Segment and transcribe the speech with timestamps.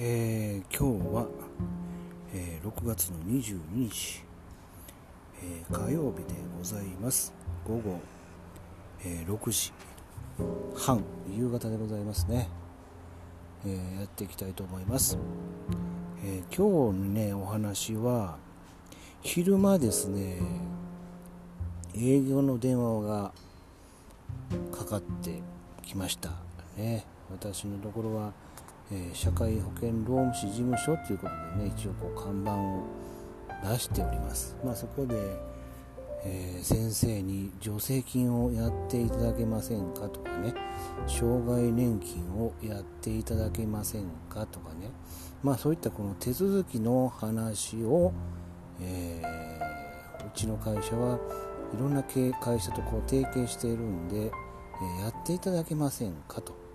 [0.00, 1.26] えー、今日は、
[2.32, 4.22] えー、6月の22日、
[5.42, 7.34] えー、火曜日でございます。
[7.66, 7.98] 午後、
[9.04, 9.72] え6時
[10.76, 11.02] 半
[11.36, 12.48] 夕方でございますね、
[13.66, 15.18] えやっていきたいと思います、
[16.24, 18.36] え今日のねお話は
[19.20, 20.38] 昼間ですね
[21.96, 23.32] 営業の電話が
[24.70, 25.42] かかって
[25.84, 26.30] きました
[26.76, 27.04] ね。
[27.30, 28.32] 私のところは
[28.90, 32.84] え、社会保険労務士事務所ということでね一応こう看板を
[33.62, 35.16] 出しております、まあ、そこで、
[36.24, 40.54] えー、先生に助成金をやっていただけませんかとかね
[41.06, 44.90] 障害年金をやっていただけませんかとかね
[45.42, 48.12] まあそういったこの手続きの話を、
[48.80, 51.18] えー、うちの会社は
[51.74, 56.67] いろんな会社とこう提携しているんで、えー、やっていただけませんかと。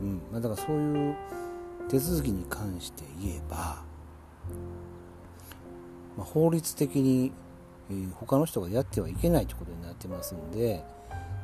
[0.00, 0.22] うん。
[0.32, 1.16] まあ、だからそういう
[1.88, 3.82] 手続きに関して言えば、
[6.16, 7.32] まあ、法律的に、
[7.90, 10.82] えー、他の人がやってはいけないということになってますんで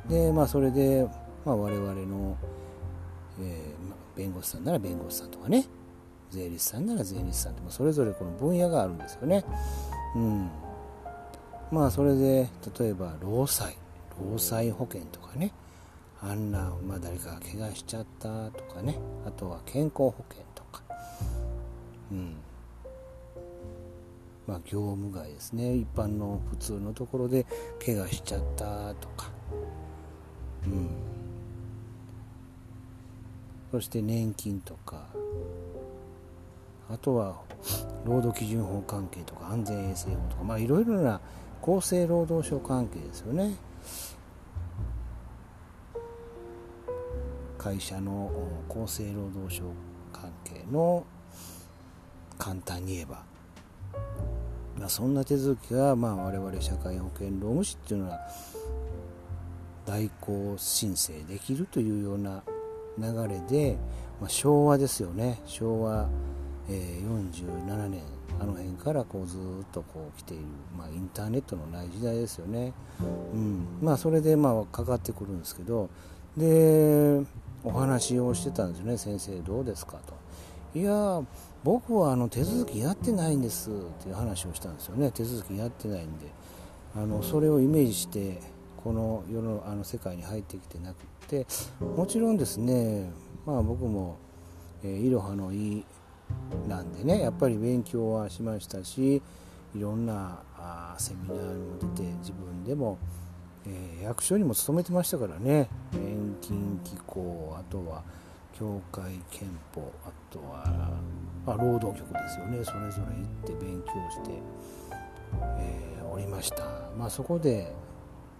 [0.09, 1.07] で、まあ、それで、
[1.45, 2.37] まあ、我々の、
[3.39, 5.65] えー、弁護士さんなら弁護士さんとかね
[6.29, 9.43] 税理士さんなら税理士さんとかそれぞれこの分野があるんですよね。
[10.15, 10.49] うん、
[11.71, 13.75] まあそれで例えば労災
[14.31, 15.51] 労災保険とかね。
[16.23, 18.97] あんな、まあ、誰かが怪我しちゃったとかね。
[19.25, 20.83] あとは健康保険とか。
[22.11, 22.35] うん。
[24.47, 25.75] まあ業務外ですね。
[25.75, 27.45] 一般の普通のところで
[27.83, 29.31] 怪我しちゃったとか。
[30.65, 30.89] うん。
[33.71, 35.07] そして年金とか。
[36.87, 37.41] あとは
[38.05, 40.43] 労働基準法関係とか安全衛生法とか。
[40.43, 41.19] まあいろいろな
[41.63, 43.55] 厚生労働省関係ですよね。
[47.61, 48.31] 会社の
[48.67, 49.61] 厚生労働省
[50.11, 51.05] 関係の
[52.39, 53.23] 簡単に言えば、
[54.79, 58.19] まあ、そんな手続きが、まあ、我々社会保険労務士っていうのは
[59.85, 62.41] 代行申請できるというような
[62.97, 63.77] 流れで、
[64.19, 65.39] まあ、昭和ですよね。
[65.45, 66.09] 昭和、
[66.67, 68.01] えー、47年
[68.39, 69.39] あの辺からこうずっ
[69.71, 72.73] とこう来ている、まあ、インターネットのない時代ですよね、
[73.35, 73.67] うん。
[73.83, 75.91] まあ、それでまあかかってくるんですけど。
[76.37, 77.21] で
[77.63, 78.97] お話をしてたんですね。
[78.97, 80.13] 先生どうですかと。
[80.77, 81.21] いや
[81.63, 85.11] 僕はあの手続きやってないんですっていう話をしたんですよね。
[85.11, 86.27] 手続きやってないんで。
[86.95, 88.41] あのそれをイメージして
[88.83, 91.45] この世のあの世界に入ってきてなくて。
[91.79, 93.09] もちろんですね
[93.45, 94.17] まあ僕も、
[94.83, 95.85] え、いろはのい
[96.67, 99.21] なんでねやっぱり勉強はしましたし
[99.75, 102.97] いろんなあセミナーにも出て自分でも
[103.65, 105.67] えー、役所にも勤めてましたからね。
[105.91, 108.03] 年金機構あとは
[108.53, 110.91] 協会憲法あとは
[111.45, 112.63] あ労働局ですよね。
[112.63, 114.41] それぞれ行って勉強して、
[115.59, 116.65] えー、おりました。
[116.97, 117.73] まあそこで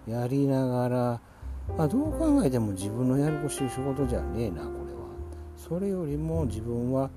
[0.07, 1.21] やりながら、
[1.77, 5.01] まあ、どう考えても自分のやるしい仕事じゃねえなこれは。
[5.55, 7.09] それよりも自分は、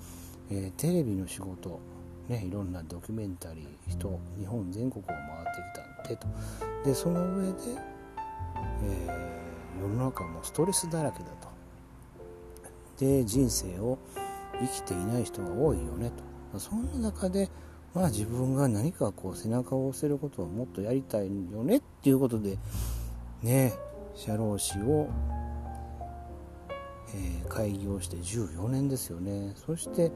[0.50, 1.80] えー、テレビの仕事
[2.28, 5.18] ね、いろんなドキュメンタリー人日本全国を回っ
[5.54, 5.60] て
[6.06, 6.26] きたんでと。
[6.88, 7.58] でその上で
[8.82, 11.48] えー、世の中もストレスだらけだと。
[12.98, 13.98] で人生を
[14.60, 16.10] 生きていない人が多いよね
[16.52, 16.60] と。
[16.60, 17.48] そんな中で
[17.92, 22.58] まあ自分が何かこう背中を押せることをもっとやりたいよねっていうことで
[23.42, 23.74] ね
[24.14, 25.08] 社労士を、
[27.14, 29.54] えー、開業して14年ですよね。
[29.56, 30.12] そして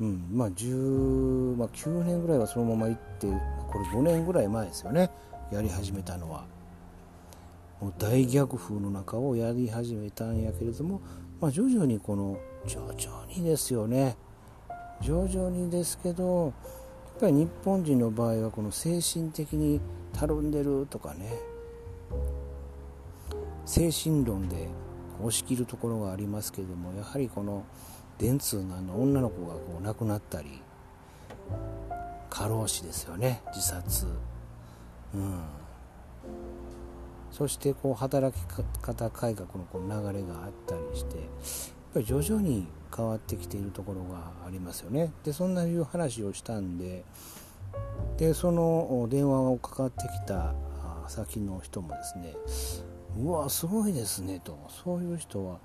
[0.00, 3.28] うんまあ10、まあ、9年ぐらいはそのまま行って
[3.70, 5.10] これ5年ぐらい前ですよね。
[5.50, 6.44] やり始めたのは。
[7.90, 11.00] 大逆風の中をやり始めたんやけれども、
[11.40, 14.16] まあ、徐々にこの徐々にですよね。
[15.00, 16.52] 徐々にですけどやっ
[17.20, 19.80] ぱり日本人の場合はこの精神的に
[20.12, 21.52] たるんでるとかね。
[23.64, 24.68] 精神論で
[25.18, 27.64] 押し切るところがありますけれどもやはりこの
[28.18, 30.60] 電通のの女の子がこう亡くなったり
[32.28, 34.06] 過労死ですよね自殺。
[35.14, 35.42] うん。
[37.32, 38.44] そしてこう働き
[38.82, 41.26] 方改革のこの流れがあったりしてやっ
[41.94, 45.12] ぱり徐々に変わってきているところがありますよね。
[45.24, 47.04] でそんないう話をしたんで
[48.18, 50.54] でその電話をかかってきた
[51.08, 52.34] 先の人もですね
[53.18, 55.58] うわすごいですねとそういう人は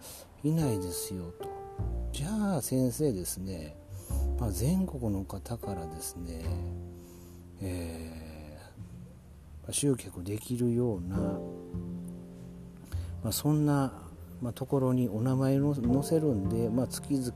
[0.43, 1.49] いないですよと。
[2.13, 3.75] じゃあ先生ですね、
[4.39, 6.41] まあ、全国の方からですね、
[7.61, 8.16] え
[9.71, 11.17] 集客できるような、
[13.23, 13.93] まあ、そんな、
[14.41, 17.31] まあ、ところにお名前を載せるんで、まあ、月々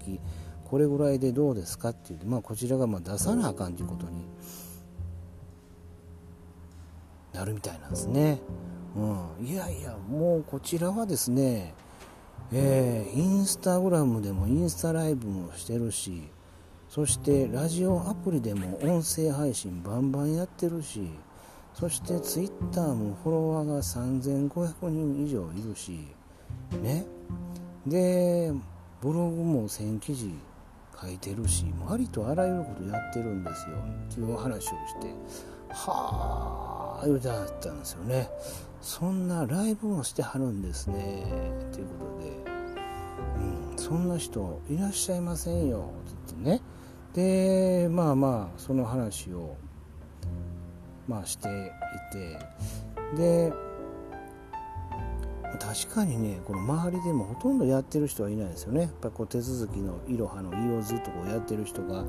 [0.66, 4.26] これぐらいでどうですかって言って、まあ、こちらがま出さなあかんということに
[7.34, 8.40] なるみたいなんですね。
[8.96, 11.74] うん、いやいや、もうこちらはですね、
[12.54, 16.30] えー、インスタグラムでもインスタライブもしてるし、
[16.90, 21.10] そしてラジオアプリでも音声配信バンバンやってるし、
[21.74, 26.08] そしてツイッターもフォロワーが3500人以上いるし、
[26.82, 27.06] ね。
[27.86, 28.52] で、
[29.02, 30.32] ブログも1000記事
[31.02, 33.78] 書いてるし、ありとあらゆることやってるんですよ。
[33.78, 35.08] っていう話をして、
[35.70, 38.30] はあ、言うてはったんですよね。
[38.82, 41.26] そんなライブもしてはるんですね。
[41.72, 42.32] ということで、
[43.72, 45.90] うん、そんな人いらっしゃいませんよ。
[46.28, 46.62] って言ってね。
[47.14, 49.58] で、まあまあ、その話を、
[51.12, 52.40] まあしていて、
[53.18, 53.54] で、
[55.60, 58.84] 確かにね、この周りでもほとんどやってる人はいないですよね。
[58.84, 62.06] やっぱこう手続きのいろはのいおずっとこうやってる人が、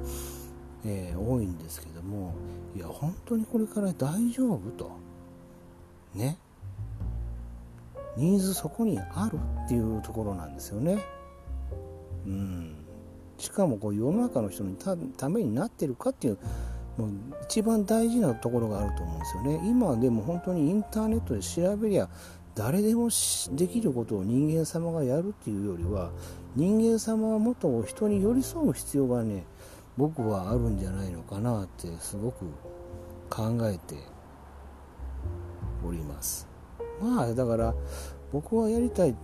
[0.84, 2.34] えー、多いんですけども、
[2.76, 4.92] いや、本当にこれから大丈夫と。
[6.14, 6.38] ね。
[8.16, 10.98] ニーズそこにあるっていうところなんですよね。
[12.26, 12.76] うん。
[13.38, 14.76] しかもこう世の中の人の
[15.16, 16.38] ためになってるかっていう
[16.96, 17.10] もう
[17.44, 19.60] 一番大事なところがあると思うんですよね。
[19.64, 22.08] 今でも本当にインターネットで調べりゃ
[22.54, 23.08] 誰でも
[23.52, 26.10] できることを人間様がやるっていうよりは
[26.54, 29.44] 人間様はもっと人に寄り添う必要がね
[29.96, 32.44] 僕はあるんじゃないのかなってすごく
[33.30, 33.96] 考えて
[35.86, 36.46] おります。
[37.00, 37.74] まあだから
[38.32, 39.14] 僕はやりたい、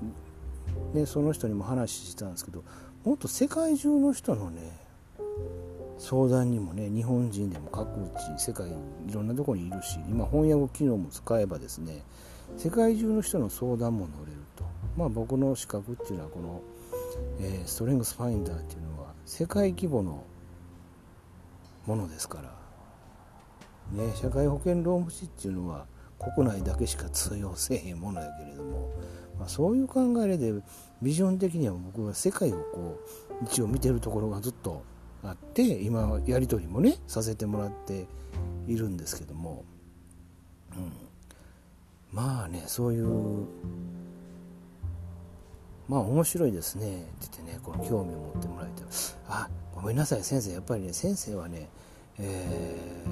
[0.94, 2.64] ね、その人にも話したんですけど
[3.04, 4.87] もっと世界中の人のね
[5.98, 7.88] 相談にもね日本人でも各
[8.36, 8.72] 地世界い
[9.12, 12.04] ろんなところにいるし今翻訳機能も使えばですね
[12.56, 14.64] 世界中の人の相談も乗れると。
[14.96, 16.62] まあ僕の資格っていうのはこの、
[17.40, 20.24] えー、ストレングスファインダーっていうのは世界規模の
[21.86, 22.40] ものですか
[23.92, 25.86] ら、ね、社会保険労務士っていうのは
[26.18, 28.90] 国内だけしか通用せえへんものやけれども、
[29.38, 30.52] まあ、そういう考えで
[31.00, 33.00] ビジョン的には僕は世界をこ
[33.40, 34.82] う一応見てるところがずっと
[35.24, 38.06] あって今やり取りもねさせてもらって
[38.66, 39.64] いるんですけども、
[40.76, 40.92] うん、
[42.12, 43.46] まあねそういう
[45.88, 46.86] まあ面白いですね。
[46.86, 48.82] って言ってねこの興味を持ってもらえて。
[49.28, 50.52] あごめんなさい先生。
[50.52, 51.68] やっぱりね先生はね、
[52.18, 53.04] え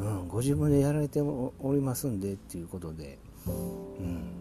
[0.00, 3.50] ー、うん、ご自分でやられておりますんでっていうことで、う
[4.02, 4.37] ん、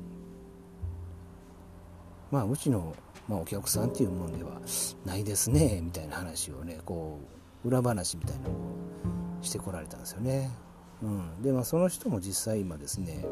[2.32, 2.96] まあうちの
[3.28, 4.52] まあ、お客さんっていうもんでは
[5.06, 7.20] ないですねみたいな話をねこ
[7.66, 8.54] う裏話みたいなのを
[9.42, 10.50] してこられたんですよね。
[11.04, 13.26] うん、でまあその人も実際今ですね、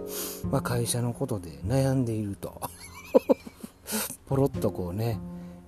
[0.51, 2.59] まあ、会社のことで悩んでいると。
[4.27, 5.17] ポロッとこうね、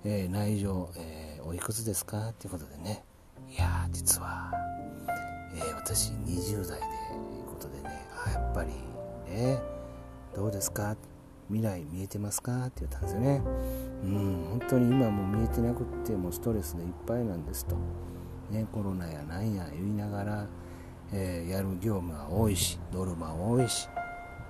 [0.04, 2.30] えー、内情、えー、おいくつですか？
[2.30, 3.04] っていうことでね。
[3.50, 4.52] いや実は、
[5.56, 8.72] えー、私20代でいうことでねあやっぱり
[9.32, 9.62] ね
[10.36, 10.98] どうですか？
[11.50, 12.66] 未来見えてますか？
[12.68, 13.42] って言ったんですよね。
[14.04, 17.76] うん本当に今も見えてなくってもうストレスでいっぱいなんですと、
[18.52, 20.48] ね、コロナやなんや言いながら、
[21.14, 23.88] えー、やる業務は多いしノルマ多いし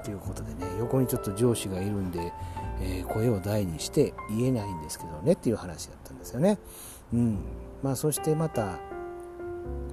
[0.04, 2.34] ということでね横にちょっと上司がいるんで、
[2.82, 6.58] えー、声を大にして言えないんですけどねっていう話だったんですよね。
[7.14, 7.40] うん。
[7.84, 8.80] まあそしてまた、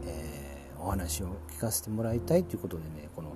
[0.07, 3.33] えー、お話を聞かせてもらいたいということでねこの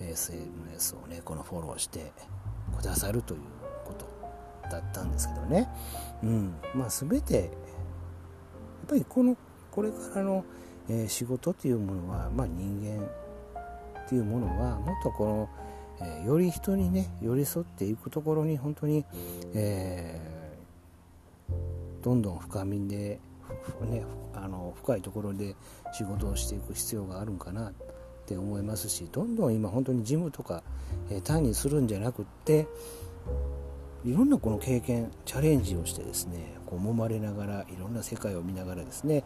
[0.00, 2.12] SNS をねこのフォローして
[2.80, 3.40] くださるという
[3.84, 4.08] こと
[4.70, 5.68] だったんですけどね、
[6.22, 6.54] うん。
[6.74, 7.44] まあ、全てやっ
[8.88, 9.36] ぱりこの
[9.70, 10.44] これからの、
[10.88, 13.04] えー、仕事というものは、まあ、人間
[14.00, 15.48] っていうものはもっとこ
[16.00, 19.04] の、えー、より人にね寄り添っていくところに本当に、
[19.54, 23.20] えー、どんどん深みで、
[23.82, 25.54] ね、あの深いところで
[25.92, 27.72] 仕事をしていく必要があるんかな。
[28.30, 30.62] って思いますしどんどん今本当にジムとか、
[31.10, 32.68] えー、単にするんじゃなくって
[34.04, 39.24] いろんなこの経験チャレンジをしてですねこう揉まれながらいろんな世界を見ながらですね、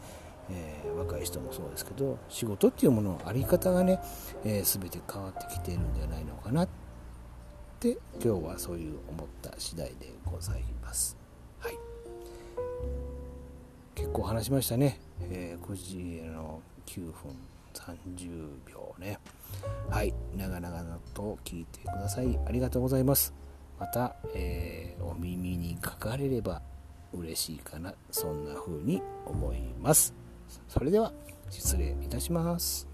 [0.51, 4.01] えー、若い人もそうですけど仕事っていうものの在り方がね、
[4.43, 6.69] えー、全て変わってきているんじゃないのかなっ
[7.79, 11.19] て今日はそういう思った次第でございます。
[11.59, 11.79] はい、
[13.95, 17.54] 結構話しましたね、えー、9時の9分。
[17.75, 19.19] 30秒ね。
[19.91, 20.15] はい。
[20.37, 22.39] 長々と聞いてください。
[22.47, 23.35] ありがとうございます。
[23.79, 26.63] また、えー、お耳にかかれれば
[27.13, 27.95] 嬉しいかな。
[28.11, 30.15] そんな風に思います。
[30.69, 31.13] それでは
[31.51, 32.94] 失礼いたします。